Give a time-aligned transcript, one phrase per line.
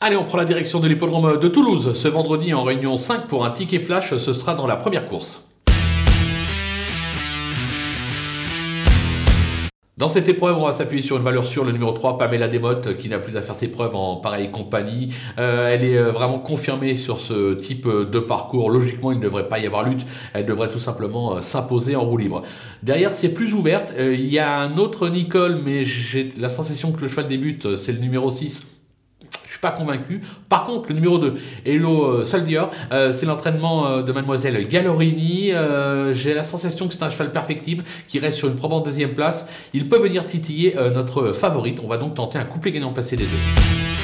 [0.00, 1.92] Allez, on prend la direction de l'hippodrome de Toulouse.
[1.92, 5.48] Ce vendredi en réunion 5 pour un ticket flash, ce sera dans la première course.
[9.96, 12.96] Dans cette épreuve, on va s'appuyer sur une valeur sûre, le numéro 3, Pamela Desmottes,
[12.98, 15.12] qui n'a plus à faire ses preuves en pareille compagnie.
[15.40, 18.70] Euh, elle est euh, vraiment confirmée sur ce type de parcours.
[18.70, 20.06] Logiquement, il ne devrait pas y avoir lutte.
[20.32, 22.44] Elle devrait tout simplement euh, s'imposer en roue libre.
[22.84, 23.92] Derrière, c'est plus ouverte.
[23.98, 27.90] Il y a un autre Nicole, mais j'ai la sensation que le cheval débute, c'est
[27.90, 28.77] le numéro 6
[29.60, 30.20] pas convaincu.
[30.48, 31.34] Par contre, le numéro 2,
[31.64, 32.62] Hello euh, Soldier,
[32.92, 35.52] euh, c'est l'entraînement euh, de mademoiselle Gallorini.
[36.12, 39.48] J'ai la sensation que c'est un cheval perfectible qui reste sur une probante deuxième place.
[39.72, 41.80] Il peut venir titiller notre favorite.
[41.82, 43.97] On va donc tenter un couplet gagnant placé des deux.